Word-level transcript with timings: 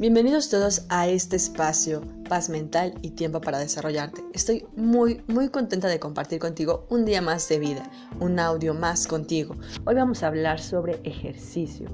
Bienvenidos 0.00 0.48
todos 0.48 0.86
a 0.90 1.08
este 1.08 1.34
espacio, 1.34 2.02
paz 2.28 2.48
mental 2.48 2.94
y 3.02 3.10
tiempo 3.10 3.40
para 3.40 3.58
desarrollarte. 3.58 4.22
Estoy 4.32 4.64
muy, 4.76 5.22
muy 5.26 5.48
contenta 5.48 5.88
de 5.88 5.98
compartir 5.98 6.38
contigo 6.38 6.86
un 6.88 7.04
día 7.04 7.20
más 7.20 7.48
de 7.48 7.58
vida, 7.58 7.82
un 8.20 8.38
audio 8.38 8.74
más 8.74 9.08
contigo. 9.08 9.56
Hoy 9.86 9.96
vamos 9.96 10.22
a 10.22 10.28
hablar 10.28 10.60
sobre 10.60 11.00
ejercicio. 11.02 11.88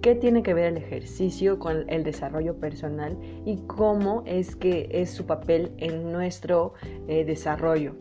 ¿Qué 0.00 0.14
tiene 0.14 0.42
que 0.42 0.54
ver 0.54 0.72
el 0.72 0.78
ejercicio 0.78 1.58
con 1.58 1.84
el 1.90 2.02
desarrollo 2.02 2.58
personal 2.58 3.14
y 3.44 3.58
cómo 3.66 4.22
es 4.24 4.56
que 4.56 4.88
es 4.90 5.10
su 5.10 5.26
papel 5.26 5.70
en 5.76 6.12
nuestro 6.12 6.72
eh, 7.08 7.26
desarrollo? 7.26 7.94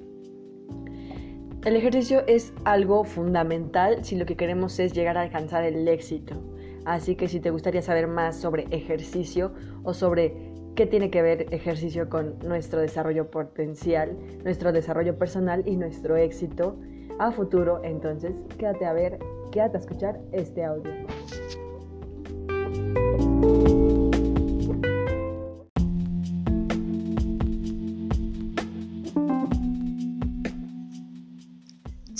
El 1.65 1.75
ejercicio 1.75 2.23
es 2.27 2.53
algo 2.63 3.03
fundamental 3.03 4.05
si 4.05 4.15
lo 4.15 4.25
que 4.25 4.37
queremos 4.37 4.79
es 4.79 4.93
llegar 4.93 5.17
a 5.17 5.21
alcanzar 5.23 5.65
el 5.65 5.85
éxito. 5.85 6.41
Así 6.85 7.15
que 7.15 7.27
si 7.27 7.39
te 7.39 7.49
gustaría 7.49 7.81
saber 7.81 8.07
más 8.07 8.39
sobre 8.39 8.67
ejercicio 8.71 9.53
o 9.83 9.93
sobre 9.93 10.53
qué 10.75 10.85
tiene 10.85 11.09
que 11.09 11.21
ver 11.21 11.53
ejercicio 11.53 12.09
con 12.09 12.39
nuestro 12.39 12.81
desarrollo 12.81 13.29
potencial, 13.29 14.17
nuestro 14.43 14.71
desarrollo 14.71 15.17
personal 15.17 15.63
y 15.65 15.75
nuestro 15.75 16.17
éxito 16.17 16.77
a 17.19 17.31
futuro, 17.31 17.81
entonces 17.83 18.33
quédate 18.57 18.85
a 18.85 18.93
ver, 18.93 19.19
quédate 19.51 19.77
a 19.77 19.79
escuchar 19.79 20.19
este 20.31 20.63
audio. 20.63 20.91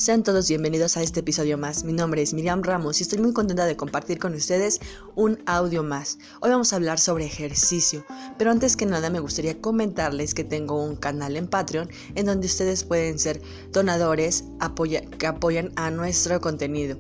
Sean 0.04 0.22
todos 0.22 0.50
bienvenidos 0.50 0.98
a 0.98 1.02
este 1.02 1.22
episodio 1.22 1.58
más. 1.58 1.86
Mi 1.86 1.94
nombre 1.94 2.22
es 2.22 2.34
Miriam 2.34 2.62
Ramos 2.62 3.00
y 3.00 3.04
estoy 3.04 3.20
muy 3.20 3.32
contenta 3.32 3.66
de 3.66 3.78
compartir 3.78 4.20
con 4.20 4.34
ustedes 4.34 4.82
un 5.16 5.42
audio 5.45 5.82
más. 5.82 6.18
Hoy 6.42 6.50
vamos 6.50 6.73
a 6.73 6.76
hablar 6.76 7.00
sobre 7.00 7.23
ejercicio, 7.23 8.06
pero 8.38 8.52
antes 8.52 8.76
que 8.76 8.86
nada 8.86 9.10
me 9.10 9.22
gustaría 9.22 9.62
comentarles 9.62 10.34
que 10.34 10.44
tengo 10.44 10.84
un 10.84 10.98
canal 10.98 11.38
en 11.38 11.48
Patreon 11.48 11.88
en 12.16 12.26
donde 12.26 12.48
ustedes 12.48 12.84
pueden 12.84 13.18
ser 13.18 13.42
donadores 13.72 14.44
que 15.20 15.26
apoyan 15.26 15.72
a 15.78 15.90
nuestro 15.90 16.42
contenido 16.42 16.98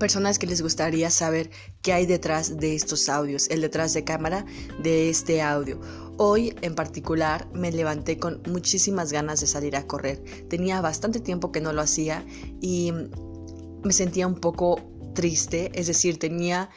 personas 0.00 0.38
que 0.40 0.46
les 0.48 0.62
gustaría 0.62 1.10
saber 1.10 1.50
qué 1.82 1.92
hay 1.92 2.06
detrás 2.06 2.56
de 2.56 2.74
estos 2.74 3.08
audios, 3.08 3.48
el 3.50 3.60
detrás 3.60 3.94
de 3.94 4.02
cámara 4.02 4.44
de 4.82 5.10
este 5.10 5.42
audio. 5.42 5.78
Hoy 6.22 6.54
en 6.60 6.74
particular 6.74 7.48
me 7.54 7.72
levanté 7.72 8.18
con 8.18 8.42
muchísimas 8.46 9.10
ganas 9.10 9.40
de 9.40 9.46
salir 9.46 9.74
a 9.74 9.86
correr. 9.86 10.22
Tenía 10.50 10.82
bastante 10.82 11.18
tiempo 11.18 11.50
que 11.50 11.62
no 11.62 11.72
lo 11.72 11.80
hacía 11.80 12.26
y 12.60 12.92
me 13.82 13.90
sentía 13.94 14.26
un 14.26 14.34
poco 14.34 14.78
triste, 15.14 15.72
es 15.72 15.86
decir, 15.86 16.18
tenía 16.18 16.68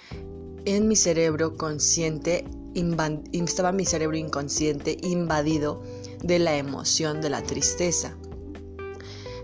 en 0.63 0.87
mi 0.87 0.95
cerebro 0.95 1.57
consciente, 1.57 2.45
estaba 3.33 3.73
mi 3.73 3.83
cerebro 3.83 4.15
inconsciente 4.15 4.95
invadido 5.01 5.83
de 6.23 6.39
la 6.39 6.55
emoción 6.55 7.19
de 7.19 7.29
la 7.29 7.43
tristeza. 7.43 8.15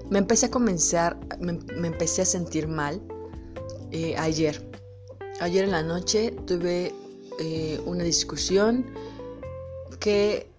Me 0.10 0.20
empecé 0.20 0.46
a 0.46 0.50
comenzar, 0.50 1.20
me 1.42 1.88
empecé 1.88 2.22
a 2.22 2.26
sentir 2.26 2.70
mal 2.70 3.02
eh, 3.92 4.16
ayer. 4.18 4.66
Ayer 5.42 5.66
en 5.66 5.72
la 5.72 5.84
noche 5.84 6.34
tuve 6.48 6.94
eh, 7.42 7.82
una 7.86 8.06
discusión 8.06 8.86
que 10.00 10.52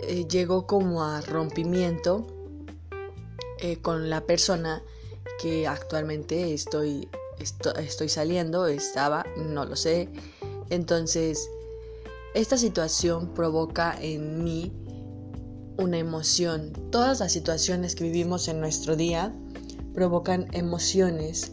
eh, 0.00 0.26
llegó 0.28 0.66
como 0.66 1.04
a 1.04 1.20
rompimiento 1.20 2.26
con 3.82 4.10
la 4.10 4.20
persona 4.20 4.82
que 5.40 5.66
actualmente 5.66 6.52
estoy, 6.54 7.08
estoy 7.38 8.08
saliendo, 8.08 8.66
estaba, 8.66 9.24
no 9.36 9.64
lo 9.64 9.76
sé. 9.76 10.08
Entonces, 10.70 11.48
esta 12.34 12.58
situación 12.58 13.32
provoca 13.34 13.96
en 14.00 14.44
mí 14.44 14.72
una 15.78 15.98
emoción. 15.98 16.72
Todas 16.90 17.20
las 17.20 17.32
situaciones 17.32 17.94
que 17.94 18.04
vivimos 18.04 18.48
en 18.48 18.60
nuestro 18.60 18.96
día 18.96 19.34
provocan 19.94 20.48
emociones 20.52 21.52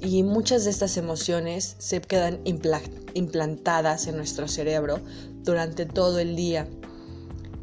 y 0.00 0.22
muchas 0.22 0.64
de 0.64 0.70
estas 0.70 0.96
emociones 0.96 1.76
se 1.78 2.00
quedan 2.00 2.40
implantadas 2.44 4.06
en 4.06 4.16
nuestro 4.16 4.46
cerebro 4.48 5.00
durante 5.42 5.86
todo 5.86 6.18
el 6.18 6.36
día. 6.36 6.68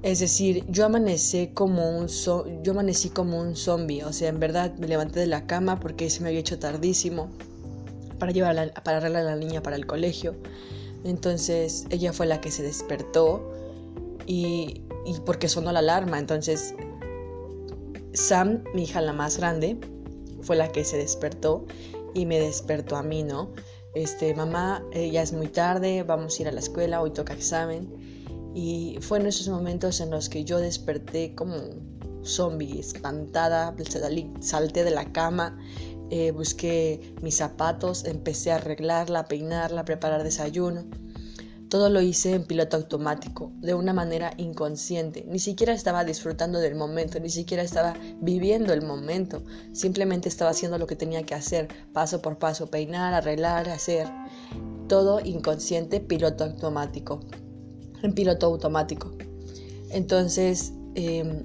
Es 0.02 0.20
decir, 0.20 0.66
yo 0.68 0.86
amanecí 0.86 1.48
como 1.54 1.98
un 1.98 2.08
yo 2.08 2.72
amanecí 2.72 3.10
como 3.10 3.40
un 3.40 3.56
zombie, 3.56 4.04
o 4.04 4.12
sea, 4.12 4.30
en 4.30 4.40
verdad 4.40 4.76
me 4.78 4.88
levanté 4.88 5.22
de 5.22 5.28
la 5.28 5.48
cama 5.48 5.80
porque 5.80 6.10
se 6.10 6.22
me 6.22 6.30
había 6.30 6.42
hecho 6.42 6.60
tardísimo 6.60 7.30
para 8.20 8.32
llevar 8.32 8.74
para 8.84 8.98
arreglar 8.98 9.28
a 9.28 9.32
la 9.32 9.36
niña 9.36 9.64
para 9.64 9.76
el 9.76 9.86
colegio. 9.86 10.36
Entonces, 11.06 11.86
ella 11.90 12.14
fue 12.14 12.26
la 12.26 12.42
que 12.42 12.52
se 12.52 12.64
despertó 12.64 13.52
y 14.26 14.82
porque 15.26 15.50
sonó 15.50 15.72
la 15.72 15.80
alarma, 15.80 16.18
entonces 16.18 16.74
Sam, 18.14 18.64
mi 18.74 18.84
hija 18.84 19.02
la 19.02 19.14
más 19.14 19.38
grande, 19.38 19.78
fue 20.42 20.56
la 20.56 20.72
que 20.72 20.84
se 20.84 20.98
despertó 20.98 21.66
y 22.14 22.26
me 22.26 22.40
despertó 22.40 22.96
a 22.96 23.04
mí, 23.04 23.24
¿no? 23.24 23.54
Este, 23.96 24.34
mamá, 24.34 24.84
eh, 24.92 25.12
ya 25.12 25.22
es 25.22 25.34
muy 25.34 25.48
tarde, 25.48 26.04
vamos 26.04 26.38
a 26.38 26.42
ir 26.42 26.48
a 26.48 26.52
la 26.52 26.60
escuela, 26.60 27.02
hoy 27.02 27.12
toca 27.12 27.34
examen. 27.34 27.94
Y 28.56 28.98
fue 29.02 29.20
en 29.20 29.28
esos 29.28 29.48
momentos 29.48 30.00
en 30.00 30.10
los 30.10 30.30
que 30.30 30.44
yo 30.44 30.60
desperté 30.60 31.36
como 31.36 31.56
zombie, 32.24 32.80
espantada, 32.80 33.76
salté 34.40 34.84
de 34.84 34.92
la 34.92 35.12
cama, 35.12 35.58
eh, 36.10 36.32
busqué 36.32 37.16
mis 37.22 37.38
zapatos, 37.38 38.06
empecé 38.06 38.52
a 38.52 38.56
arreglarla, 38.56 39.26
peinarla, 39.28 39.86
preparar 39.86 40.24
desayuno. 40.24 40.86
Todo 41.74 41.90
lo 41.90 42.04
hice 42.04 42.36
en 42.36 42.46
piloto 42.46 42.78
automático, 42.78 43.52
de 43.56 43.74
una 43.74 43.94
manera 43.94 44.36
inconsciente. 44.38 45.26
Ni 45.28 45.40
siquiera 45.40 45.74
estaba 45.74 46.06
disfrutando 46.06 46.60
del 46.60 46.76
momento, 46.76 47.20
ni 47.20 47.32
siquiera 47.32 47.64
estaba 47.64 47.96
viviendo 48.22 48.74
el 48.74 48.84
momento. 48.84 49.42
Simplemente 49.72 50.30
estaba 50.30 50.52
haciendo 50.52 50.78
lo 50.78 50.86
que 50.86 50.96
tenía 50.96 51.24
que 51.24 51.34
hacer, 51.34 51.70
paso 51.92 52.22
por 52.22 52.38
paso, 52.38 52.68
peinar, 52.68 53.16
arreglar, 53.16 53.68
hacer. 53.70 54.08
Todo 54.88 55.20
inconsciente, 55.26 56.00
piloto 56.00 56.44
automático. 56.44 57.22
En 58.04 58.14
piloto 58.14 58.46
automático. 58.46 59.12
Entonces, 59.90 60.74
em, 60.94 61.42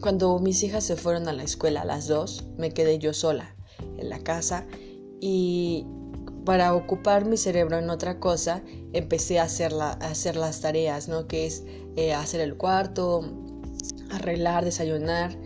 cuando 0.00 0.38
mis 0.38 0.62
hijas 0.62 0.84
se 0.84 0.96
fueron 0.96 1.28
a 1.28 1.34
la 1.34 1.42
escuela, 1.42 1.82
a 1.82 1.84
las 1.84 2.08
dos, 2.08 2.46
me 2.56 2.70
quedé 2.70 2.98
yo 2.98 3.12
sola 3.12 3.54
en 3.98 4.08
la 4.08 4.20
casa 4.20 4.66
y 5.20 5.84
para 6.46 6.74
ocupar 6.74 7.26
mi 7.26 7.36
cerebro 7.36 7.76
en 7.76 7.90
otra 7.90 8.18
cosa, 8.18 8.62
empecé 8.94 9.38
a 9.38 9.42
hacer, 9.42 9.74
a 9.74 9.90
hacer 9.90 10.36
las 10.36 10.62
tareas, 10.62 11.08
¿no? 11.08 11.26
Que 11.26 11.44
es 11.44 11.64
eh, 11.96 12.14
hacer 12.14 12.40
el 12.40 12.56
cuarto, 12.56 13.20
arreglar, 14.10 14.64
desayunar. 14.64 15.36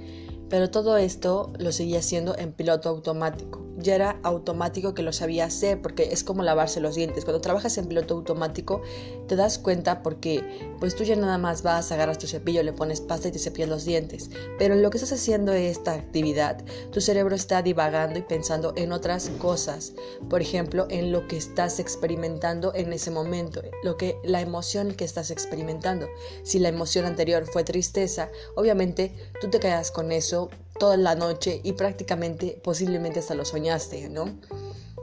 Pero 0.49 0.71
todo 0.71 0.97
esto 0.97 1.53
lo 1.59 1.73
seguía 1.73 1.99
haciendo 1.99 2.39
en 2.39 2.53
piloto 2.53 2.89
automático 2.89 3.70
ya 3.83 3.95
era 3.95 4.21
automático 4.23 4.95
que 4.95 5.03
lo 5.03 5.13
sabía 5.13 5.47
hacer, 5.47 5.81
porque 5.81 6.11
es 6.13 6.25
como 6.25 6.43
lavarse 6.43 6.81
los 6.81 6.95
dientes. 6.95 7.25
Cuando 7.25 7.41
trabajas 7.41 7.79
en 7.79 7.87
piloto 7.87 8.15
automático, 8.15 8.83
te 9.29 9.37
das 9.37 9.59
cuenta 9.59 10.03
porque 10.03 10.43
pues 10.79 10.95
tú 10.95 11.05
ya 11.05 11.17
nada 11.17 11.39
más 11.39 11.63
vas, 11.63 11.93
agarras 11.93 12.19
tu 12.19 12.27
cepillo, 12.27 12.63
le 12.63 12.73
pones 12.73 13.01
pasta 13.01 13.29
y 13.29 13.33
te 13.33 13.39
cepillas 13.39 13.69
los 13.69 13.85
dientes. 13.85 14.31
Pero 14.59 14.75
en 14.75 14.83
lo 14.83 14.91
que 14.91 14.99
estás 14.99 15.13
haciendo 15.13 15.53
esta 15.53 15.95
actividad, 15.95 16.65
tu 16.91 17.01
cerebro 17.01 17.35
está 17.35 17.63
divagando 17.63 18.19
y 18.19 18.23
pensando 18.23 18.73
en 18.77 18.93
otras 18.93 19.31
cosas. 19.39 19.93
Por 20.29 20.41
ejemplo, 20.41 20.87
en 20.91 21.13
lo 21.13 21.27
que 21.27 21.37
estás 21.37 21.79
experimentando 21.79 22.73
en 22.75 22.93
ese 22.93 23.11
momento, 23.11 23.63
lo 23.83 23.97
que 23.97 24.17
la 24.25 24.41
emoción 24.41 24.95
que 24.95 25.05
estás 25.05 25.31
experimentando. 25.31 26.07
Si 26.43 26.59
la 26.59 26.69
emoción 26.69 27.05
anterior 27.05 27.47
fue 27.47 27.65
tristeza, 27.65 28.29
obviamente 28.57 29.15
tú 29.41 29.49
te 29.49 29.61
quedas 29.61 29.91
con 29.91 30.13
eso 30.13 30.51
toda 30.81 30.97
la 30.97 31.15
noche 31.15 31.61
y 31.63 31.75
prácticamente 31.75 32.61
posiblemente 32.65 33.21
hasta 33.21 33.37
lo 33.37 33.45
soñaste, 33.45 34.09
¿no? 34.09 34.25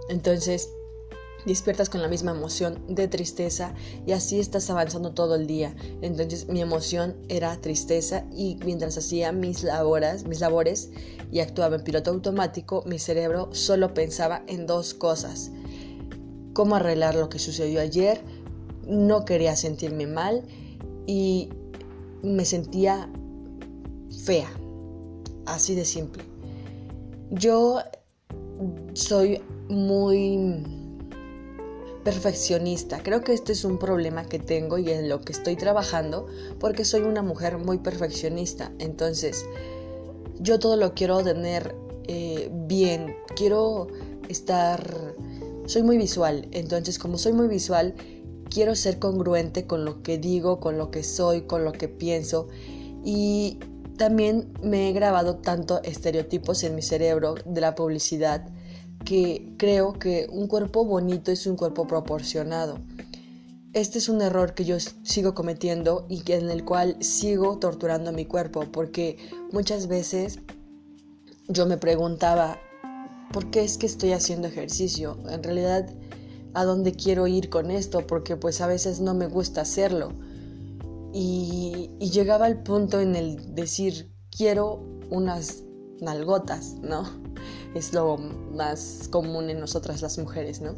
Entonces 0.09 0.69
despiertas 1.45 1.89
con 1.89 2.01
la 2.01 2.09
misma 2.09 2.31
emoción 2.31 2.83
de 2.89 3.07
tristeza 3.07 3.74
y 4.06 4.12
así 4.12 4.39
estás 4.39 4.69
avanzando 4.69 5.13
todo 5.13 5.35
el 5.35 5.47
día. 5.47 5.74
Entonces 6.01 6.50
mi 6.50 6.62
emoción 6.62 7.15
era 7.29 7.56
tristeza 7.62 8.25
y 8.35 8.59
mientras 8.65 8.97
hacía 8.97 9.31
mis 9.31 9.63
labores, 9.63 10.25
mis 10.25 10.41
labores 10.41 10.89
y 11.31 11.39
actuaba 11.39 11.77
en 11.77 11.83
piloto 11.83 12.12
automático, 12.12 12.83
mi 12.85 13.00
cerebro 13.00 13.47
solo 13.53 13.94
pensaba 13.94 14.44
en 14.47 14.65
dos 14.65 14.94
cosas. 14.94 15.51
Cómo 16.53 16.75
arreglar 16.75 17.15
lo 17.15 17.30
que 17.30 17.39
sucedió 17.39 17.80
ayer, 17.80 18.21
no 18.85 19.25
quería 19.25 19.56
sentirme 19.56 20.07
mal 20.07 20.44
y 21.06 21.50
me 22.23 22.45
sentía 22.45 23.09
fea, 24.25 24.50
Así 25.47 25.75
de 25.75 25.85
simple. 25.85 26.23
Yo 27.31 27.79
soy 28.94 29.41
muy 29.69 30.63
perfeccionista. 32.03 33.01
Creo 33.01 33.21
que 33.21 33.33
este 33.33 33.53
es 33.53 33.63
un 33.65 33.79
problema 33.79 34.25
que 34.25 34.39
tengo 34.39 34.77
y 34.77 34.91
en 34.91 35.09
lo 35.09 35.21
que 35.21 35.31
estoy 35.31 35.55
trabajando 35.55 36.27
porque 36.59 36.85
soy 36.85 37.01
una 37.01 37.21
mujer 37.21 37.57
muy 37.57 37.79
perfeccionista. 37.79 38.71
Entonces, 38.79 39.45
yo 40.39 40.59
todo 40.59 40.75
lo 40.75 40.94
quiero 40.94 41.23
tener 41.23 41.75
eh, 42.07 42.49
bien. 42.51 43.15
Quiero 43.35 43.88
estar... 44.29 45.15
Soy 45.65 45.83
muy 45.83 45.97
visual. 45.97 46.47
Entonces, 46.51 46.99
como 46.99 47.17
soy 47.17 47.33
muy 47.33 47.47
visual, 47.47 47.95
quiero 48.49 48.75
ser 48.75 48.99
congruente 48.99 49.65
con 49.65 49.85
lo 49.85 50.01
que 50.03 50.17
digo, 50.17 50.59
con 50.59 50.77
lo 50.77 50.91
que 50.91 51.03
soy, 51.03 51.41
con 51.41 51.63
lo 51.63 51.71
que 51.71 51.88
pienso 51.88 52.47
y 53.03 53.59
también 53.97 54.53
me 54.61 54.89
he 54.89 54.94
grabado 54.94 55.38
tanto 55.38 55.81
estereotipos 55.83 56.63
en 56.63 56.75
mi 56.75 56.81
cerebro 56.81 57.35
de 57.45 57.61
la 57.61 57.75
publicidad 57.75 58.47
que 59.03 59.53
creo 59.57 59.94
que 59.94 60.27
un 60.31 60.47
cuerpo 60.47 60.85
bonito 60.85 61.31
es 61.31 61.47
un 61.47 61.55
cuerpo 61.55 61.88
proporcionado. 61.88 62.79
Este 63.73 63.99
es 63.99 64.09
un 64.09 64.21
error 64.21 64.53
que 64.53 64.65
yo 64.65 64.77
sigo 64.79 65.33
cometiendo 65.33 66.05
y 66.09 66.23
en 66.31 66.49
el 66.49 66.63
cual 66.63 66.97
sigo 66.99 67.57
torturando 67.57 68.11
mi 68.11 68.25
cuerpo 68.25 68.65
porque 68.71 69.17
muchas 69.51 69.88
veces 69.88 70.39
yo 71.47 71.65
me 71.65 71.77
preguntaba, 71.77 72.59
¿por 73.31 73.49
qué 73.51 73.63
es 73.63 73.77
que 73.77 73.85
estoy 73.85 74.13
haciendo 74.13 74.47
ejercicio? 74.47 75.17
En 75.29 75.44
realidad, 75.44 75.89
¿a 76.53 76.63
dónde 76.65 76.94
quiero 76.94 77.27
ir 77.27 77.49
con 77.49 77.71
esto? 77.71 78.05
Porque 78.05 78.35
pues 78.35 78.61
a 78.61 78.67
veces 78.67 78.99
no 78.99 79.13
me 79.13 79.27
gusta 79.27 79.61
hacerlo. 79.61 80.11
Y, 81.19 81.90
y 82.00 82.12
llegaba 82.12 82.46
al 82.46 82.62
punto 82.62 83.00
en 83.00 83.16
el 83.16 83.56
decir, 83.56 84.12
quiero 84.30 84.84
unas 85.10 85.64
nalgotas, 86.00 86.75
¿no? 86.81 87.10
Es 87.74 87.92
lo 87.94 88.18
más 88.18 89.08
común 89.10 89.50
en 89.50 89.60
nosotras 89.60 90.04
las 90.04 90.19
mujeres, 90.19 90.62
¿no? 90.62 90.75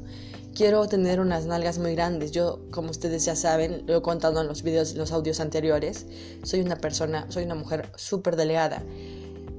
Quiero 0.55 0.87
tener 0.87 1.19
unas 1.19 1.45
nalgas 1.45 1.77
muy 1.77 1.93
grandes. 1.93 2.31
Yo, 2.31 2.61
como 2.71 2.89
ustedes 2.89 3.25
ya 3.25 3.35
saben, 3.35 3.83
lo 3.85 3.97
he 3.97 4.01
contado 4.01 4.39
en 4.39 4.47
los 4.47 4.63
videos, 4.63 4.95
los 4.95 5.11
audios 5.11 5.41
anteriores, 5.41 6.05
soy 6.43 6.61
una 6.61 6.77
persona, 6.77 7.25
soy 7.29 7.43
una 7.43 7.55
mujer 7.55 7.91
súper 7.97 8.37
delgada 8.37 8.81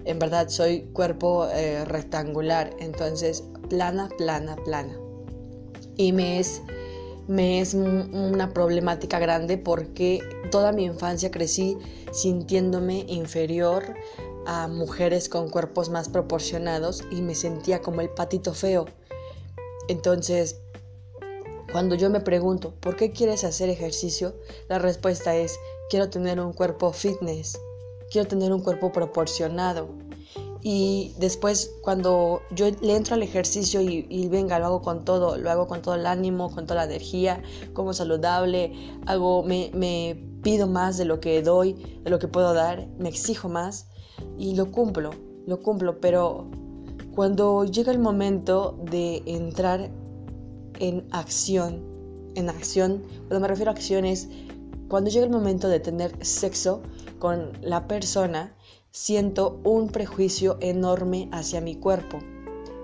en 0.04 0.18
verdad 0.18 0.48
soy 0.48 0.82
cuerpo 0.92 1.46
eh, 1.48 1.84
rectangular, 1.84 2.74
entonces 2.80 3.44
plana, 3.68 4.08
plana, 4.16 4.56
plana. 4.56 4.96
Y 5.96 6.12
me 6.12 6.40
es, 6.40 6.62
me 7.30 7.60
es 7.60 7.74
una 7.74 8.52
problemática 8.52 9.20
grande 9.20 9.56
porque 9.56 10.18
toda 10.50 10.72
mi 10.72 10.84
infancia 10.84 11.30
crecí 11.30 11.78
sintiéndome 12.10 13.04
inferior 13.06 13.94
a 14.46 14.66
mujeres 14.66 15.28
con 15.28 15.48
cuerpos 15.48 15.90
más 15.90 16.08
proporcionados 16.08 17.04
y 17.12 17.22
me 17.22 17.36
sentía 17.36 17.82
como 17.82 18.00
el 18.00 18.10
patito 18.10 18.52
feo. 18.52 18.86
Entonces, 19.86 20.60
cuando 21.70 21.94
yo 21.94 22.10
me 22.10 22.20
pregunto, 22.20 22.74
¿por 22.80 22.96
qué 22.96 23.12
quieres 23.12 23.44
hacer 23.44 23.68
ejercicio? 23.68 24.34
La 24.68 24.80
respuesta 24.80 25.36
es, 25.36 25.56
quiero 25.88 26.10
tener 26.10 26.40
un 26.40 26.52
cuerpo 26.52 26.92
fitness 26.92 27.56
quiero 28.10 28.28
tener 28.28 28.52
un 28.52 28.60
cuerpo 28.60 28.92
proporcionado. 28.92 29.88
Y 30.62 31.14
después 31.18 31.72
cuando 31.82 32.42
yo 32.50 32.66
le 32.82 32.96
entro 32.96 33.14
al 33.14 33.22
ejercicio 33.22 33.80
y, 33.80 34.28
venga, 34.28 34.58
lo 34.58 34.66
hago 34.66 34.82
con 34.82 35.04
todo, 35.04 35.36
lo 35.38 35.50
hago 35.50 35.66
con 35.66 35.80
todo 35.80 35.94
el 35.94 36.06
ánimo, 36.06 36.50
con 36.54 36.66
toda 36.66 36.84
la 36.84 36.92
energía, 36.92 37.42
como 37.72 37.94
saludable, 37.94 38.72
hago, 39.06 39.42
me, 39.42 39.70
me 39.72 40.22
pido 40.42 40.66
más 40.66 40.98
de 40.98 41.06
lo 41.06 41.20
que 41.20 41.42
doy, 41.42 42.00
de 42.02 42.10
lo 42.10 42.18
que 42.18 42.28
puedo 42.28 42.52
dar, 42.52 42.88
me 42.98 43.08
exijo 43.08 43.48
más 43.48 43.88
y 44.38 44.54
lo 44.54 44.70
cumplo, 44.70 45.10
lo 45.46 45.62
cumplo, 45.62 46.00
pero 46.00 46.50
cuando 47.14 47.64
llega 47.64 47.90
el 47.90 47.98
momento 47.98 48.78
de 48.90 49.22
entrar 49.26 49.90
en 50.78 51.06
acción, 51.10 51.82
en 52.34 52.50
acción, 52.50 53.02
cuando 53.28 53.40
me 53.40 53.48
refiero 53.48 53.70
a 53.70 53.74
acciones, 53.74 54.28
cuando 54.88 55.10
llega 55.10 55.24
el 55.24 55.30
momento 55.30 55.68
de 55.68 55.80
tener 55.80 56.12
sexo, 56.24 56.82
con 57.20 57.52
la 57.60 57.86
persona, 57.86 58.56
siento 58.92 59.60
un 59.64 59.88
prejuicio 59.88 60.56
enorme 60.60 61.28
hacia 61.32 61.60
mi 61.60 61.76
cuerpo. 61.76 62.18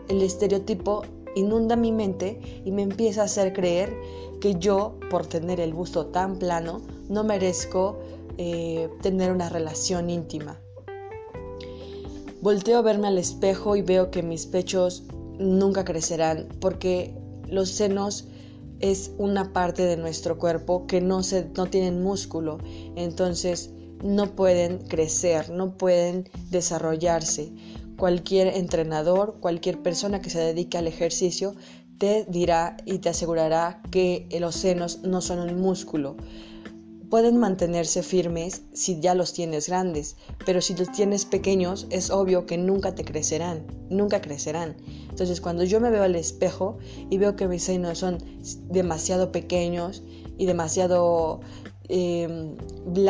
El 0.09 0.23
estereotipo 0.23 1.03
inunda 1.35 1.77
mi 1.77 1.93
mente 1.93 2.63
y 2.65 2.71
me 2.71 2.83
empieza 2.83 3.23
a 3.23 3.25
hacer 3.25 3.53
creer 3.53 3.95
que 4.41 4.55
yo, 4.55 4.99
por 5.11 5.27
tener 5.27 5.61
el 5.61 5.75
busto 5.75 6.07
tan 6.07 6.39
plano, 6.39 6.81
no 7.09 7.25
merezco 7.25 7.99
eh, 8.39 8.89
tener 9.03 9.33
una 9.33 9.49
relación 9.49 10.11
íntima. 10.11 10.59
Volteo 12.41 12.79
a 12.79 12.83
verme 12.83 13.09
al 13.09 13.19
espejo 13.19 13.77
y 13.77 13.83
veo 13.83 14.11
que 14.11 14.23
mis 14.23 14.47
pechos 14.47 15.05
nunca 15.39 15.85
crecerán 15.85 16.49
porque 16.61 17.15
los 17.49 17.71
senos 17.71 18.29
es 18.81 19.13
una 19.19 19.53
parte 19.53 19.85
de 19.85 19.97
nuestro 19.97 20.39
cuerpo 20.39 20.87
que 20.87 21.01
no, 21.01 21.23
se, 21.23 21.49
no 21.57 21.67
tienen 21.67 22.03
músculo. 22.03 22.59
Entonces 22.95 23.71
no 24.03 24.35
pueden 24.35 24.79
crecer, 24.79 25.51
no 25.51 25.77
pueden 25.77 26.29
desarrollarse. 26.51 27.53
Cualquier 27.97 28.49
entrenador, 28.49 29.37
cualquier 29.41 29.83
persona 29.83 30.21
que 30.21 30.31
se 30.31 30.39
dedique 30.39 30.77
al 30.77 30.87
ejercicio 30.87 31.55
te 31.99 32.27
dirá 32.29 32.77
y 32.85 32.99
te 32.99 33.09
asegurará 33.09 33.81
que 33.91 34.29
los 34.39 34.55
senos 34.55 35.01
no 35.03 35.21
son 35.21 35.39
un 35.39 35.61
músculo. 35.61 36.17
Pueden 37.09 37.37
mantenerse 37.37 38.03
firmes 38.03 38.63
si 38.73 39.01
ya 39.01 39.15
los 39.15 39.33
tienes 39.33 39.69
grandes, 39.69 40.17
pero 40.45 40.61
si 40.61 40.75
los 40.75 40.91
tienes 40.91 41.25
pequeños 41.25 41.87
es 41.91 42.11
obvio 42.11 42.47
que 42.47 42.59
nunca 42.59 42.97
te 42.97 43.05
crecerán, 43.05 43.65
nunca 43.89 44.21
crecerán. 44.21 44.77
Entonces 45.09 45.41
cuando 45.41 45.63
yo 45.63 45.81
me 45.81 45.91
veo 45.91 46.03
al 46.03 46.17
espejo 46.17 46.79
y 47.09 47.19
veo 47.19 47.37
que 47.37 47.47
mis 47.47 47.63
senos 47.63 47.99
son 47.99 48.19
demasiado 48.69 49.31
pequeños 49.31 50.03
y 50.37 50.47
demasiado 50.47 51.41
eh, 51.89 52.57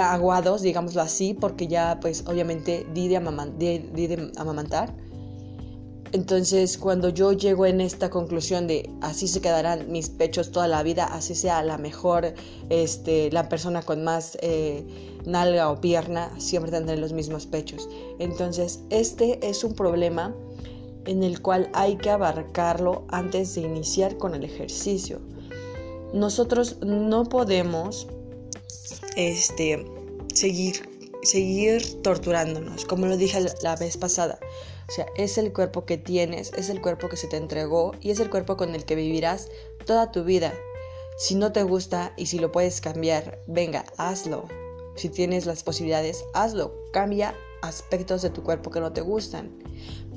aguados, 0.00 0.62
digámoslo 0.62 1.02
así, 1.02 1.34
porque 1.34 1.67
ya 1.67 1.99
pues 2.00 2.25
obviamente 2.26 2.87
di 2.94 3.08
de, 3.08 3.17
amamantar. 4.37 4.94
Entonces 6.12 6.78
cuando 6.78 7.08
yo 7.08 7.32
llego 7.32 7.67
en 7.67 7.81
esta 7.81 8.11
conclusión 8.11 8.67
de 8.67 8.88
así 9.00 9.26
se 9.28 9.40
quedarán 9.40 9.90
mis 9.90 10.08
pechos 10.08 10.50
toda 10.52 10.69
la 10.69 10.82
vida, 10.82 11.05
así 11.05 11.34
sea 11.34 11.62
la 11.62 11.78
mejor, 11.78 12.32
este, 12.70 13.31
la 13.32 13.49
persona 13.49 13.82
con 13.82 14.05
más 14.05 14.38
eh, 14.40 14.87
nalga 15.26 15.70
o 15.70 15.81
pierna, 15.81 16.31
siempre 16.38 16.70
tendré 16.70 16.96
los 16.96 17.12
mismos 17.12 17.46
pechos. 17.46 17.88
Entonces 18.19 18.81
este 18.90 19.46
es 19.46 19.64
un 19.64 19.75
problema 19.75 20.34
en 21.06 21.23
el 21.23 21.40
cual 21.43 21.69
hay 21.73 21.96
que 21.96 22.11
abarcarlo 22.11 23.05
antes 23.08 23.55
de 23.55 23.62
iniciar 23.62 24.17
con 24.17 24.34
el 24.34 24.44
ejercicio. 24.44 25.20
Nosotros 26.12 26.78
no 26.82 27.25
podemos 27.25 28.08
este, 29.17 29.84
seguir, 30.34 30.88
seguir 31.23 32.02
torturándonos, 32.02 32.84
como 32.84 33.06
lo 33.06 33.17
dije 33.17 33.44
la 33.62 33.76
vez 33.76 33.96
pasada. 33.96 34.38
O 34.88 34.93
sea, 34.93 35.06
es 35.17 35.37
el 35.37 35.52
cuerpo 35.52 35.84
que 35.84 35.99
tienes, 35.99 36.52
es 36.52 36.69
el 36.69 36.81
cuerpo 36.81 37.08
que 37.08 37.17
se 37.17 37.26
te 37.26 37.37
entregó 37.37 37.93
y 38.00 38.11
es 38.11 38.20
el 38.20 38.30
cuerpo 38.30 38.56
con 38.56 38.75
el 38.75 38.85
que 38.85 38.95
vivirás 38.95 39.49
toda 39.85 40.12
tu 40.12 40.23
vida. 40.25 40.54
Si 41.18 41.35
no 41.35 41.50
te 41.52 41.62
gusta 41.62 42.12
y 42.16 42.26
si 42.26 42.38
lo 42.38 42.52
puedes 42.52 42.80
cambiar, 42.80 43.40
venga, 43.47 43.85
hazlo. 43.97 44.47
Si 44.97 45.09
tienes 45.09 45.47
las 45.47 45.62
posibilidades, 45.62 46.25
hazlo. 46.35 46.75
Cambia 46.92 47.35
aspectos 47.62 48.23
de 48.23 48.30
tu 48.30 48.42
cuerpo 48.42 48.71
que 48.71 48.80
no 48.80 48.92
te 48.92 49.00
gustan. 49.00 49.50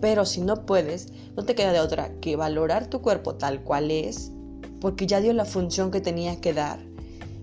Pero 0.02 0.26
si 0.26 0.42
no 0.42 0.66
puedes, 0.66 1.08
no 1.36 1.46
te 1.46 1.56
queda 1.56 1.74
de 1.74 1.80
otra 1.80 2.12
que 2.22 2.36
valorar 2.36 2.90
tu 2.90 3.02
cuerpo 3.02 3.36
tal 3.36 3.64
cual 3.64 3.92
es, 3.92 4.32
porque 4.80 5.08
ya 5.08 5.20
dio 5.20 5.34
la 5.34 5.46
función 5.46 5.92
que 5.92 6.02
tenía 6.02 6.40
que 6.40 6.54
dar. 6.54 6.80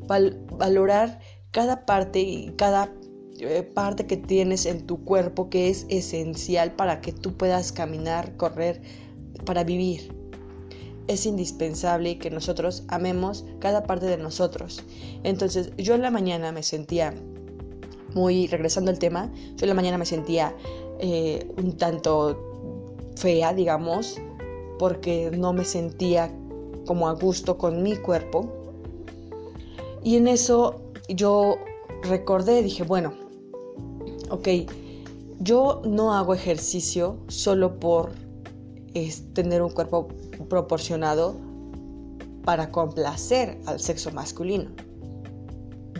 Valorar 0.06 1.20
cada 1.50 1.86
parte 1.86 2.20
y 2.20 2.52
cada 2.56 2.92
eh, 3.38 3.62
parte 3.62 4.06
que 4.06 4.16
tienes 4.16 4.66
en 4.66 4.86
tu 4.86 5.04
cuerpo 5.04 5.50
que 5.50 5.68
es 5.68 5.86
esencial 5.88 6.72
para 6.72 7.00
que 7.00 7.12
tú 7.12 7.36
puedas 7.36 7.72
caminar, 7.72 8.36
correr, 8.36 8.80
para 9.44 9.64
vivir. 9.64 10.14
Es 11.06 11.26
indispensable 11.26 12.18
que 12.18 12.30
nosotros 12.30 12.84
amemos 12.88 13.44
cada 13.60 13.84
parte 13.84 14.06
de 14.06 14.16
nosotros. 14.16 14.82
Entonces 15.22 15.70
yo 15.76 15.94
en 15.94 16.02
la 16.02 16.10
mañana 16.10 16.50
me 16.50 16.62
sentía 16.62 17.14
muy, 18.14 18.46
regresando 18.46 18.90
al 18.90 18.98
tema, 18.98 19.30
yo 19.56 19.64
en 19.64 19.68
la 19.68 19.74
mañana 19.74 19.98
me 19.98 20.06
sentía 20.06 20.56
eh, 20.98 21.46
un 21.58 21.76
tanto 21.76 22.40
fea, 23.16 23.52
digamos, 23.52 24.18
porque 24.78 25.30
no 25.36 25.52
me 25.52 25.64
sentía 25.64 26.32
como 26.86 27.08
a 27.08 27.12
gusto 27.12 27.58
con 27.58 27.82
mi 27.82 27.96
cuerpo. 27.96 28.65
Y 30.06 30.14
en 30.14 30.28
eso 30.28 30.92
yo 31.08 31.58
recordé, 32.04 32.62
dije, 32.62 32.84
bueno, 32.84 33.12
ok, 34.30 34.48
yo 35.40 35.82
no 35.84 36.14
hago 36.14 36.32
ejercicio 36.32 37.18
solo 37.26 37.80
por 37.80 38.12
tener 39.34 39.62
un 39.62 39.70
cuerpo 39.70 40.06
proporcionado 40.48 41.34
para 42.44 42.70
complacer 42.70 43.58
al 43.66 43.80
sexo 43.80 44.12
masculino. 44.12 44.70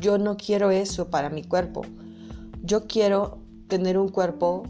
Yo 0.01 0.19
no 0.19 0.37
quiero 0.37 0.71
eso 0.71 1.11
para 1.11 1.29
mi 1.29 1.43
cuerpo. 1.43 1.83
Yo 2.63 2.87
quiero 2.87 3.39
tener 3.67 3.99
un 3.99 4.11
cuerpo 4.11 4.63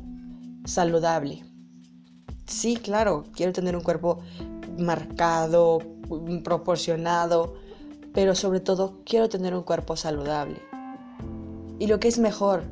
saludable. 0.65 1.45
Sí, 2.47 2.77
claro, 2.77 3.25
quiero 3.35 3.53
tener 3.53 3.77
un 3.77 3.83
cuerpo 3.83 4.21
marcado, 4.79 5.81
proporcionado, 6.43 7.66
pero 8.17 8.35
sobre 8.35 8.61
todo 8.61 9.03
quiero 9.05 9.29
tener 9.29 9.55
un 9.55 9.63
cuerpo 9.63 9.95
saludable. 9.95 10.63
Y 11.79 11.87
lo 11.87 12.01
que 12.01 12.09
es 12.09 12.19
mejor, 12.19 12.65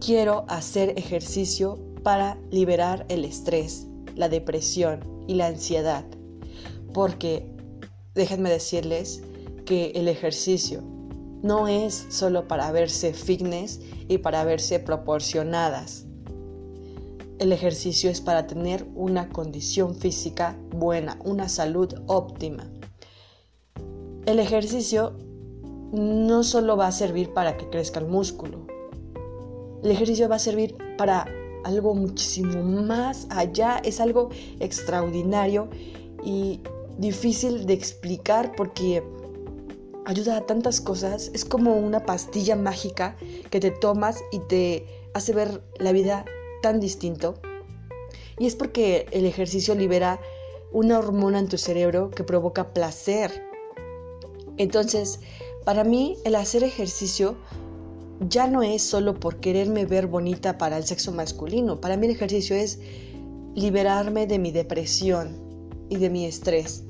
quiero 0.00 0.46
hacer 0.48 0.94
ejercicio 0.98 1.78
para 2.02 2.38
liberar 2.50 3.04
el 3.10 3.26
estrés, 3.26 3.86
la 4.16 4.30
depresión 4.30 5.00
y 5.26 5.34
la 5.34 5.48
ansiedad. 5.48 6.06
Porque 6.94 7.44
déjenme 8.14 8.48
decirles 8.48 9.22
que 9.66 9.90
el 9.94 10.08
ejercicio 10.08 10.82
no 11.42 11.68
es 11.68 12.06
solo 12.08 12.48
para 12.48 12.72
verse 12.72 13.12
fitness 13.12 13.80
y 14.08 14.16
para 14.16 14.44
verse 14.44 14.80
proporcionadas. 14.80 16.06
El 17.38 17.52
ejercicio 17.52 18.08
es 18.08 18.22
para 18.22 18.46
tener 18.46 18.86
una 18.94 19.28
condición 19.28 19.94
física 19.94 20.56
buena, 20.70 21.18
una 21.22 21.50
salud 21.50 21.92
óptima. 22.06 22.64
El 24.28 24.40
ejercicio 24.40 25.14
no 25.90 26.44
solo 26.44 26.76
va 26.76 26.88
a 26.88 26.92
servir 26.92 27.32
para 27.32 27.56
que 27.56 27.66
crezca 27.70 27.98
el 27.98 28.08
músculo. 28.08 28.66
El 29.82 29.90
ejercicio 29.90 30.28
va 30.28 30.36
a 30.36 30.38
servir 30.38 30.76
para 30.98 31.26
algo 31.64 31.94
muchísimo 31.94 32.62
más 32.62 33.26
allá. 33.30 33.80
Es 33.84 34.00
algo 34.00 34.28
extraordinario 34.60 35.70
y 36.22 36.60
difícil 36.98 37.64
de 37.64 37.72
explicar 37.72 38.52
porque 38.54 39.02
ayuda 40.04 40.36
a 40.36 40.40
tantas 40.42 40.82
cosas. 40.82 41.30
Es 41.32 41.46
como 41.46 41.78
una 41.78 42.04
pastilla 42.04 42.54
mágica 42.54 43.16
que 43.48 43.60
te 43.60 43.70
tomas 43.70 44.22
y 44.30 44.40
te 44.40 44.84
hace 45.14 45.32
ver 45.32 45.62
la 45.78 45.92
vida 45.92 46.26
tan 46.60 46.80
distinto. 46.80 47.32
Y 48.38 48.44
es 48.44 48.56
porque 48.56 49.06
el 49.10 49.24
ejercicio 49.24 49.74
libera 49.74 50.20
una 50.70 50.98
hormona 50.98 51.38
en 51.38 51.48
tu 51.48 51.56
cerebro 51.56 52.10
que 52.10 52.24
provoca 52.24 52.74
placer. 52.74 53.47
Entonces, 54.58 55.20
para 55.64 55.84
mí 55.84 56.16
el 56.24 56.34
hacer 56.34 56.64
ejercicio 56.64 57.36
ya 58.28 58.48
no 58.48 58.62
es 58.62 58.82
solo 58.82 59.18
por 59.18 59.38
quererme 59.40 59.86
ver 59.86 60.06
bonita 60.08 60.58
para 60.58 60.76
el 60.76 60.84
sexo 60.84 61.12
masculino. 61.12 61.80
Para 61.80 61.96
mí 61.96 62.06
el 62.06 62.12
ejercicio 62.12 62.56
es 62.56 62.80
liberarme 63.54 64.26
de 64.26 64.38
mi 64.38 64.50
depresión 64.50 65.36
y 65.88 65.96
de 65.96 66.10
mi 66.10 66.26
estrés. 66.26 66.84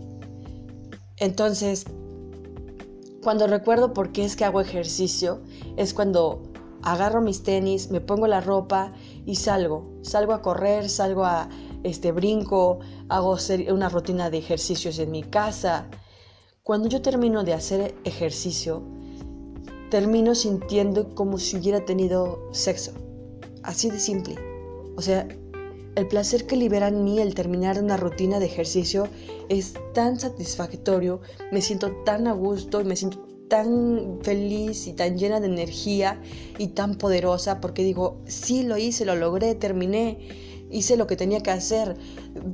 Entonces, 1.18 1.84
cuando 3.22 3.46
recuerdo 3.46 3.92
por 3.92 4.12
qué 4.12 4.24
es 4.24 4.36
que 4.36 4.44
hago 4.44 4.60
ejercicio, 4.60 5.40
es 5.76 5.92
cuando 5.92 6.42
agarro 6.82 7.20
mis 7.20 7.42
tenis, 7.42 7.90
me 7.90 8.00
pongo 8.00 8.26
la 8.26 8.40
ropa 8.40 8.92
y 9.26 9.36
salgo. 9.36 9.98
Salgo 10.02 10.32
a 10.32 10.40
correr, 10.40 10.88
salgo 10.88 11.24
a 11.24 11.48
este 11.82 12.12
brinco, 12.12 12.78
hago 13.08 13.36
una 13.70 13.88
rutina 13.88 14.30
de 14.30 14.38
ejercicios 14.38 14.98
en 14.98 15.10
mi 15.10 15.22
casa. 15.22 15.88
Cuando 16.68 16.90
yo 16.90 17.00
termino 17.00 17.44
de 17.44 17.54
hacer 17.54 17.94
ejercicio, 18.04 18.82
termino 19.90 20.34
sintiendo 20.34 21.14
como 21.14 21.38
si 21.38 21.56
hubiera 21.56 21.86
tenido 21.86 22.46
sexo. 22.52 22.92
Así 23.62 23.88
de 23.88 23.98
simple. 23.98 24.34
O 24.94 25.00
sea, 25.00 25.26
el 25.94 26.08
placer 26.08 26.46
que 26.46 26.56
libera 26.56 26.88
en 26.88 27.04
mí 27.04 27.20
el 27.20 27.34
terminar 27.34 27.82
una 27.82 27.96
rutina 27.96 28.38
de 28.38 28.44
ejercicio 28.44 29.08
es 29.48 29.72
tan 29.94 30.20
satisfactorio, 30.20 31.22
me 31.52 31.62
siento 31.62 31.90
tan 32.04 32.26
a 32.26 32.34
gusto 32.34 32.82
y 32.82 32.84
me 32.84 32.96
siento 32.96 33.26
tan 33.48 34.18
feliz 34.20 34.88
y 34.88 34.92
tan 34.92 35.16
llena 35.16 35.40
de 35.40 35.46
energía 35.46 36.20
y 36.58 36.66
tan 36.66 36.96
poderosa 36.96 37.62
porque 37.62 37.82
digo, 37.82 38.20
sí 38.26 38.62
lo 38.62 38.76
hice, 38.76 39.06
lo 39.06 39.16
logré, 39.16 39.54
terminé, 39.54 40.18
hice 40.70 40.98
lo 40.98 41.06
que 41.06 41.16
tenía 41.16 41.40
que 41.40 41.50
hacer, 41.50 41.96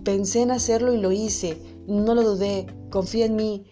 pensé 0.04 0.42
en 0.42 0.52
hacerlo 0.52 0.94
y 0.94 0.99
lo 0.99 1.11
hice, 1.11 1.59
no 1.88 2.14
lo 2.14 2.23
dudé, 2.23 2.68
confía 2.90 3.26
en 3.26 3.35
mí, 3.35 3.64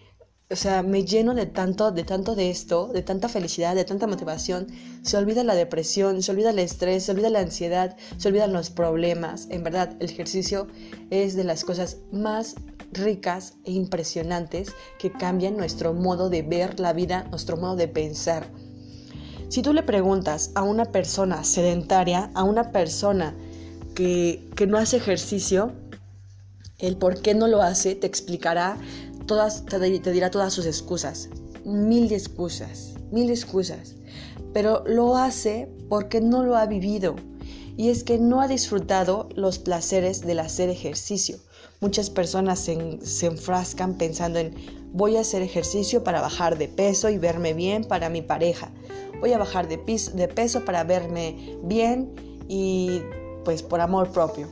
o 0.49 0.55
sea, 0.55 0.83
me 0.83 1.03
lleno 1.03 1.33
de 1.33 1.45
tanto, 1.45 1.91
de 1.91 2.03
tanto 2.03 2.35
de 2.35 2.49
esto, 2.49 2.89
de 2.93 3.01
tanta 3.01 3.29
felicidad, 3.29 3.75
de 3.75 3.85
tanta 3.85 4.07
motivación. 4.07 4.67
Se 5.01 5.17
olvida 5.17 5.43
la 5.43 5.55
depresión, 5.55 6.21
se 6.21 6.31
olvida 6.31 6.51
el 6.51 6.59
estrés, 6.59 7.03
se 7.03 7.11
olvida 7.11 7.29
la 7.29 7.39
ansiedad, 7.39 7.97
se 8.17 8.27
olvidan 8.27 8.53
los 8.53 8.69
problemas. 8.69 9.47
En 9.49 9.63
verdad, 9.63 9.95
el 9.99 10.09
ejercicio 10.09 10.67
es 11.09 11.35
de 11.35 11.43
las 11.43 11.63
cosas 11.63 11.97
más 12.11 12.55
ricas 12.91 13.55
e 13.63 13.71
impresionantes 13.71 14.73
que 14.99 15.11
cambian 15.11 15.57
nuestro 15.57 15.93
modo 15.93 16.29
de 16.29 16.43
ver 16.43 16.79
la 16.79 16.93
vida, 16.93 17.25
nuestro 17.31 17.57
modo 17.57 17.75
de 17.75 17.87
pensar. 17.87 18.45
Si 19.49 19.61
tú 19.61 19.73
le 19.73 19.83
preguntas 19.83 20.51
a 20.55 20.63
una 20.63 20.85
persona 20.85 21.43
sedentaria, 21.43 22.31
a 22.33 22.43
una 22.43 22.71
persona 22.71 23.35
que, 23.95 24.47
que 24.55 24.67
no 24.67 24.77
hace 24.77 24.97
ejercicio, 24.97 25.73
el 26.79 26.97
por 26.97 27.21
qué 27.21 27.33
no 27.33 27.47
lo 27.47 27.61
hace 27.61 27.95
te 27.95 28.07
explicará 28.07 28.77
todas, 29.25 29.65
te, 29.65 29.79
dirá 29.79 30.31
todas 30.31 30.53
sus 30.53 30.65
excusas, 30.65 31.29
mil 31.65 32.11
excusas, 32.11 32.95
mil 33.11 33.29
excusas, 33.29 33.95
pero 34.53 34.83
lo 34.85 35.17
hace 35.17 35.69
porque 35.89 36.21
no 36.21 36.43
lo 36.43 36.55
ha 36.55 36.65
vivido 36.65 37.15
y 37.77 37.89
es 37.89 38.03
que 38.03 38.17
no 38.17 38.41
ha 38.41 38.47
disfrutado 38.47 39.29
los 39.35 39.57
placeres 39.59 40.21
del 40.21 40.39
hacer 40.39 40.69
ejercicio. 40.69 41.37
Muchas 41.79 42.09
personas 42.09 42.59
se, 42.59 43.25
enfrascan 43.25 43.97
pensando 43.97 44.39
en 44.39 44.53
voy 44.93 45.17
a 45.17 45.21
hacer 45.21 45.41
ejercicio 45.41 46.03
para 46.03 46.21
bajar 46.21 46.57
de 46.57 46.67
peso 46.67 47.09
y 47.09 47.17
verme 47.17 47.53
bien 47.53 47.83
para 47.83 48.09
mi 48.09 48.21
pareja. 48.21 48.71
Voy 49.19 49.33
a 49.33 49.37
bajar 49.37 49.67
de, 49.67 49.77
de 49.77 50.27
peso 50.27 50.65
para 50.65 50.83
verme 50.83 51.57
bien 51.63 52.13
y 52.47 53.01
pues 53.43 53.63
por 53.63 53.81
amor 53.81 54.11
propio 54.11 54.47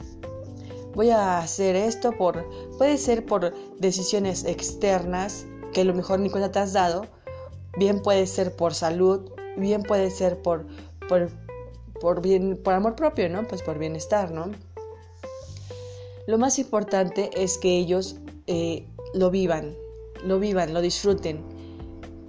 voy 0.93 1.09
a 1.09 1.39
hacer 1.39 1.75
esto 1.75 2.11
por, 2.17 2.45
puede 2.77 2.97
ser 2.97 3.25
por 3.25 3.53
decisiones 3.79 4.45
externas 4.45 5.45
que 5.73 5.81
a 5.81 5.85
lo 5.85 5.93
mejor 5.93 6.19
ni 6.19 6.29
cuenta 6.29 6.51
te 6.51 6.59
has 6.59 6.73
dado, 6.73 7.05
bien 7.77 8.01
puede 8.01 8.27
ser 8.27 8.55
por 8.55 8.73
salud, 8.73 9.31
bien 9.57 9.83
puede 9.83 10.11
ser 10.11 10.41
por, 10.41 10.65
por, 11.07 11.29
por, 11.99 12.21
bien, 12.21 12.59
por 12.61 12.73
amor 12.73 12.95
propio, 12.95 13.29
¿no? 13.29 13.47
Pues 13.47 13.61
por 13.61 13.79
bienestar, 13.79 14.31
¿no? 14.31 14.51
Lo 16.27 16.37
más 16.37 16.59
importante 16.59 17.29
es 17.33 17.57
que 17.57 17.77
ellos 17.77 18.17
eh, 18.47 18.85
lo 19.13 19.31
vivan, 19.31 19.75
lo 20.23 20.39
vivan, 20.39 20.73
lo 20.73 20.81
disfruten, 20.81 21.43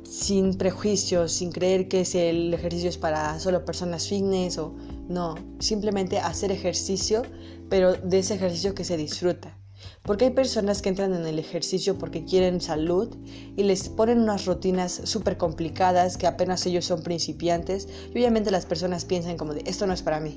sin 0.03 0.57
prejuicios, 0.57 1.33
sin 1.33 1.51
creer 1.51 1.89
que 1.89 2.03
el 2.15 2.55
ejercicio 2.55 2.89
es 2.89 2.99
para 2.99 3.39
solo 3.41 3.65
personas 3.65 4.09
fitness 4.09 4.59
o 4.59 4.75
no, 5.13 5.35
simplemente 5.59 6.19
hacer 6.19 6.51
ejercicio, 6.51 7.23
pero 7.69 7.95
de 7.95 8.19
ese 8.19 8.35
ejercicio 8.35 8.75
que 8.75 8.85
se 8.85 8.97
disfruta. 8.97 9.57
Porque 10.03 10.27
hay 10.27 10.31
personas 10.31 10.81
que 10.81 10.89
entran 10.89 11.15
en 11.15 11.27
el 11.27 11.39
ejercicio 11.39 11.99
porque 11.99 12.25
quieren 12.25 12.61
salud 12.61 13.15
y 13.57 13.63
les 13.65 13.89
ponen 13.89 14.21
unas 14.21 14.47
rutinas 14.47 15.03
súper 15.05 15.37
complicadas 15.37 16.17
que 16.17 16.27
apenas 16.27 16.65
ellos 16.67 16.85
son 16.85 17.03
principiantes 17.03 17.89
y 18.09 18.13
obviamente 18.13 18.51
las 18.51 18.67
personas 18.67 19.05
piensan 19.05 19.37
como 19.37 19.55
de 19.55 19.63
esto 19.67 19.87
no 19.87 19.93
es 19.93 20.03
para 20.03 20.21
mí 20.21 20.35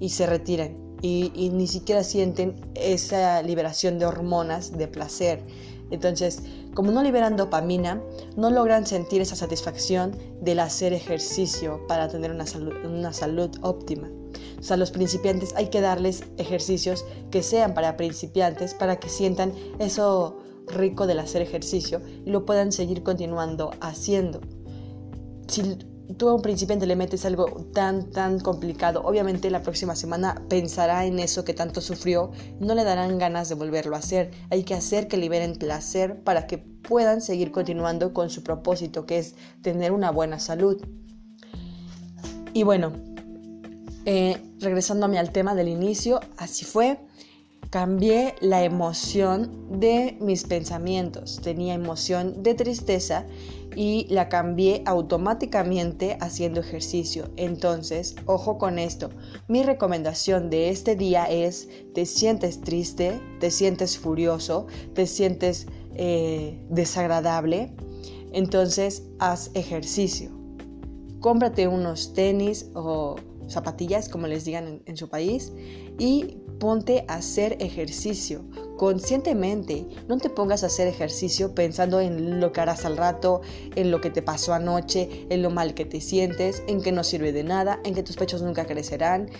y 0.00 0.08
se 0.08 0.26
retiran 0.26 0.76
y, 1.02 1.30
y 1.34 1.50
ni 1.50 1.66
siquiera 1.66 2.04
sienten 2.04 2.56
esa 2.74 3.42
liberación 3.42 3.98
de 3.98 4.06
hormonas 4.06 4.76
de 4.76 4.88
placer 4.88 5.42
entonces, 5.90 6.42
como 6.74 6.92
no 6.92 7.02
liberan 7.02 7.36
dopamina, 7.36 8.00
no 8.36 8.50
logran 8.50 8.86
sentir 8.86 9.20
esa 9.20 9.36
satisfacción 9.36 10.16
del 10.40 10.60
hacer 10.60 10.92
ejercicio 10.92 11.84
para 11.88 12.08
tener 12.08 12.30
una 12.30 13.12
salud, 13.12 13.50
óptima. 13.62 14.08
O 14.70 14.76
los 14.76 14.90
principiantes 14.90 15.54
hay 15.56 15.68
que 15.68 15.80
darles 15.80 16.24
ejercicios 16.36 17.04
que 17.30 17.42
sean 17.42 17.74
para 17.74 17.96
principiantes 17.96 18.74
para 18.74 19.00
que 19.00 19.08
sientan 19.08 19.52
eso 19.78 20.38
rico 20.66 21.06
del 21.06 21.18
hacer 21.18 21.42
ejercicio 21.42 22.00
y 22.24 22.30
lo 22.30 22.44
puedan 22.44 22.70
seguir 22.70 23.02
continuando 23.02 23.70
haciendo. 23.80 24.40
Tú 26.16 26.28
a 26.28 26.34
un 26.34 26.42
principiante 26.42 26.86
le 26.86 26.96
metes 26.96 27.24
algo 27.24 27.46
tan, 27.72 28.10
tan 28.10 28.40
complicado, 28.40 29.02
obviamente 29.04 29.50
la 29.50 29.62
próxima 29.62 29.94
semana 29.96 30.42
pensará 30.48 31.04
en 31.06 31.18
eso 31.18 31.44
que 31.44 31.54
tanto 31.54 31.80
sufrió, 31.80 32.32
no 32.58 32.74
le 32.74 32.84
darán 32.84 33.18
ganas 33.18 33.48
de 33.48 33.54
volverlo 33.54 33.96
a 33.96 34.00
hacer. 34.00 34.30
Hay 34.50 34.64
que 34.64 34.74
hacer 34.74 35.08
que 35.08 35.16
liberen 35.16 35.56
placer 35.56 36.22
para 36.22 36.46
que 36.46 36.58
puedan 36.58 37.20
seguir 37.20 37.52
continuando 37.52 38.12
con 38.12 38.30
su 38.30 38.42
propósito, 38.42 39.06
que 39.06 39.18
es 39.18 39.34
tener 39.62 39.92
una 39.92 40.10
buena 40.10 40.38
salud. 40.38 40.82
Y 42.52 42.62
bueno, 42.64 42.92
eh, 44.06 44.40
regresándome 44.60 45.18
al 45.18 45.30
tema 45.30 45.54
del 45.54 45.68
inicio, 45.68 46.20
así 46.36 46.64
fue. 46.64 46.98
Cambié 47.70 48.34
la 48.40 48.64
emoción 48.64 49.80
de 49.80 50.16
mis 50.20 50.42
pensamientos. 50.42 51.40
Tenía 51.40 51.74
emoción 51.74 52.42
de 52.42 52.54
tristeza 52.54 53.26
y 53.76 54.08
la 54.10 54.28
cambié 54.28 54.82
automáticamente 54.86 56.18
haciendo 56.20 56.58
ejercicio. 56.58 57.30
Entonces, 57.36 58.16
ojo 58.26 58.58
con 58.58 58.80
esto. 58.80 59.10
Mi 59.46 59.62
recomendación 59.62 60.50
de 60.50 60.70
este 60.70 60.96
día 60.96 61.26
es, 61.26 61.68
te 61.94 62.06
sientes 62.06 62.60
triste, 62.60 63.20
te 63.38 63.52
sientes 63.52 63.96
furioso, 63.98 64.66
te 64.94 65.06
sientes 65.06 65.68
eh, 65.94 66.58
desagradable, 66.70 67.72
entonces 68.32 69.04
haz 69.20 69.52
ejercicio. 69.54 70.32
Cómprate 71.20 71.68
unos 71.68 72.14
tenis 72.14 72.68
o 72.74 73.14
zapatillas, 73.50 74.08
como 74.08 74.26
les 74.26 74.44
digan 74.44 74.82
en, 74.86 74.96
su 74.96 75.08
país, 75.08 75.52
y 75.98 76.38
ponte 76.58 77.04
a 77.08 77.14
hacer 77.14 77.56
ejercicio 77.60 78.44
conscientemente. 78.76 79.86
No 80.08 80.18
te 80.18 80.30
pongas 80.30 80.62
a 80.62 80.66
hacer 80.66 80.86
ejercicio 80.86 81.54
pensando 81.54 82.00
en 82.00 82.40
lo 82.40 82.52
que 82.52 82.60
harás 82.60 82.84
al 82.84 82.96
rato, 82.96 83.40
en 83.74 83.90
lo 83.90 84.00
que 84.00 84.10
te 84.10 84.22
pasó 84.22 84.54
anoche, 84.54 85.26
en 85.30 85.42
lo 85.42 85.50
mal 85.50 85.74
que 85.74 85.84
te 85.84 86.00
sientes, 86.00 86.62
en 86.66 86.80
que 86.82 86.92
no 86.92 87.04
sirve 87.04 87.32
de 87.32 87.44
nada, 87.44 87.80
en 87.84 87.94
que 87.94 88.02
tus 88.02 88.16
pechos 88.16 88.42
nunca 88.42 88.66
crecerán. 88.66 89.30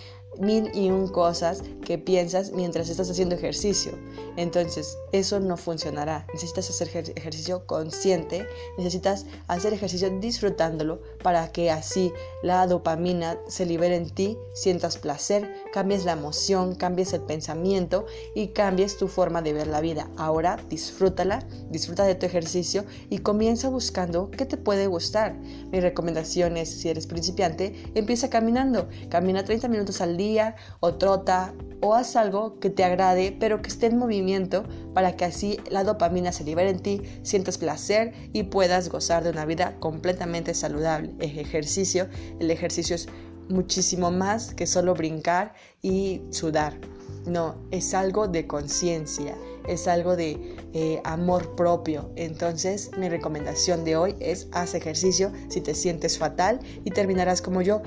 Mil 0.41 0.71
y 0.73 0.89
un 0.89 1.07
cosas 1.07 1.63
que 1.85 1.97
piensas 1.97 2.51
mientras 2.51 2.89
estás 2.89 3.09
haciendo 3.09 3.35
ejercicio. 3.35 3.93
Entonces, 4.37 4.97
eso 5.11 5.39
no 5.39 5.57
funcionará. 5.57 6.25
Necesitas 6.33 6.69
hacer 6.69 6.87
ejercicio 7.15 7.65
consciente, 7.65 8.47
necesitas 8.77 9.25
hacer 9.47 9.73
ejercicio 9.73 10.09
disfrutándolo 10.19 11.01
para 11.23 11.51
que 11.51 11.69
así 11.69 12.11
la 12.43 12.65
dopamina 12.67 13.37
se 13.47 13.65
libere 13.65 13.95
en 13.95 14.09
ti, 14.09 14.37
sientas 14.53 14.97
placer, 14.97 15.53
cambies 15.73 16.05
la 16.05 16.13
emoción, 16.13 16.75
cambies 16.75 17.13
el 17.13 17.21
pensamiento 17.21 18.05
y 18.35 18.47
cambies 18.49 18.97
tu 18.97 19.07
forma 19.07 19.41
de 19.41 19.53
ver 19.53 19.67
la 19.67 19.81
vida. 19.81 20.09
Ahora 20.17 20.57
disfrútala, 20.69 21.45
disfruta 21.69 22.05
de 22.05 22.15
tu 22.15 22.25
ejercicio 22.25 22.85
y 23.09 23.19
comienza 23.19 23.69
buscando 23.69 24.31
qué 24.31 24.45
te 24.45 24.57
puede 24.57 24.87
gustar. 24.87 25.35
Mi 25.71 25.79
recomendación 25.79 26.57
es, 26.57 26.69
si 26.69 26.89
eres 26.89 27.05
principiante, 27.05 27.75
empieza 27.95 28.29
caminando. 28.29 28.89
Camina 29.09 29.43
30 29.43 29.67
minutos 29.67 30.01
al 30.01 30.17
día 30.17 30.30
o 30.79 30.93
trota 30.93 31.53
o 31.81 31.93
haz 31.93 32.15
algo 32.15 32.59
que 32.59 32.69
te 32.69 32.83
agrade 32.83 33.35
pero 33.39 33.61
que 33.61 33.69
esté 33.69 33.87
en 33.87 33.97
movimiento 33.97 34.63
para 34.93 35.15
que 35.15 35.25
así 35.25 35.57
la 35.69 35.83
dopamina 35.83 36.31
se 36.31 36.43
libere 36.43 36.69
en 36.69 36.79
ti, 36.79 37.01
sientas 37.23 37.57
placer 37.57 38.13
y 38.33 38.43
puedas 38.43 38.89
gozar 38.89 39.23
de 39.23 39.31
una 39.31 39.45
vida 39.45 39.75
completamente 39.79 40.53
saludable. 40.53 41.13
El 41.19 41.39
ejercicio, 41.39 42.07
el 42.39 42.51
ejercicio 42.51 42.95
es 42.95 43.07
muchísimo 43.49 44.11
más 44.11 44.53
que 44.53 44.67
solo 44.67 44.93
brincar 44.93 45.53
y 45.81 46.21
sudar. 46.29 46.79
No, 47.25 47.55
es 47.71 47.93
algo 47.93 48.27
de 48.27 48.47
conciencia, 48.47 49.35
es 49.67 49.87
algo 49.87 50.15
de 50.15 50.55
eh, 50.73 51.01
amor 51.03 51.55
propio. 51.55 52.09
Entonces 52.15 52.91
mi 52.97 53.09
recomendación 53.09 53.83
de 53.83 53.95
hoy 53.95 54.15
es 54.19 54.47
haz 54.51 54.73
ejercicio 54.73 55.31
si 55.49 55.61
te 55.61 55.73
sientes 55.73 56.17
fatal 56.17 56.59
y 56.83 56.91
terminarás 56.91 57.41
como 57.41 57.61
yo, 57.61 57.81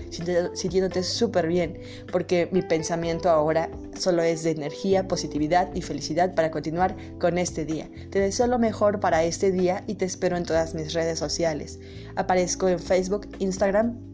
sintiéndote 0.54 1.02
súper 1.02 1.46
bien, 1.46 1.78
porque 2.12 2.48
mi 2.52 2.62
pensamiento 2.62 3.30
ahora 3.30 3.70
solo 3.98 4.22
es 4.22 4.42
de 4.42 4.50
energía, 4.50 5.08
positividad 5.08 5.74
y 5.74 5.82
felicidad 5.82 6.34
para 6.34 6.50
continuar 6.50 6.96
con 7.18 7.38
este 7.38 7.64
día. 7.64 7.88
Te 8.10 8.20
deseo 8.20 8.46
lo 8.46 8.58
mejor 8.58 9.00
para 9.00 9.24
este 9.24 9.50
día 9.50 9.84
y 9.86 9.94
te 9.94 10.04
espero 10.04 10.36
en 10.36 10.44
todas 10.44 10.74
mis 10.74 10.92
redes 10.92 11.18
sociales. 11.18 11.78
Aparezco 12.16 12.68
en 12.68 12.78
Facebook, 12.78 13.28
Instagram, 13.38 14.13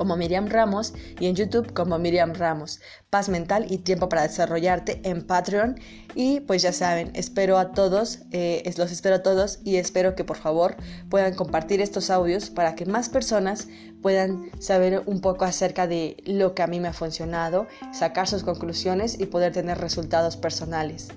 como 0.00 0.16
Miriam 0.16 0.48
Ramos 0.48 0.94
y 1.18 1.26
en 1.26 1.36
YouTube 1.36 1.74
como 1.74 1.98
Miriam 1.98 2.32
Ramos. 2.32 2.80
Paz 3.10 3.28
mental 3.28 3.66
y 3.68 3.76
tiempo 3.76 4.08
para 4.08 4.22
desarrollarte 4.22 5.02
en 5.04 5.26
Patreon. 5.26 5.78
Y 6.14 6.40
pues 6.40 6.62
ya 6.62 6.72
saben, 6.72 7.10
espero 7.12 7.58
a 7.58 7.72
todos, 7.72 8.20
eh, 8.32 8.62
los 8.78 8.92
espero 8.92 9.16
a 9.16 9.22
todos 9.22 9.58
y 9.62 9.76
espero 9.76 10.14
que 10.14 10.24
por 10.24 10.38
favor 10.38 10.78
puedan 11.10 11.34
compartir 11.34 11.82
estos 11.82 12.08
audios 12.08 12.48
para 12.48 12.76
que 12.76 12.86
más 12.86 13.10
personas 13.10 13.68
puedan 14.00 14.50
saber 14.58 15.02
un 15.04 15.20
poco 15.20 15.44
acerca 15.44 15.86
de 15.86 16.16
lo 16.24 16.54
que 16.54 16.62
a 16.62 16.66
mí 16.66 16.80
me 16.80 16.88
ha 16.88 16.94
funcionado, 16.94 17.66
sacar 17.92 18.26
sus 18.26 18.42
conclusiones 18.42 19.20
y 19.20 19.26
poder 19.26 19.52
tener 19.52 19.76
resultados 19.76 20.38
personales. 20.38 21.08